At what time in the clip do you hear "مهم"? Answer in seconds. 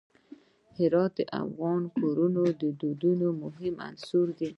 3.43-3.75